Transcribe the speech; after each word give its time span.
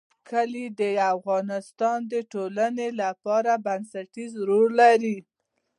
کلي 0.29 0.65
د 0.79 0.81
افغانستان 1.15 1.97
د 2.11 2.13
ټولنې 2.31 2.87
لپاره 3.01 3.51
بنسټيز 3.65 4.31
رول 4.49 4.71
لري. 4.81 5.17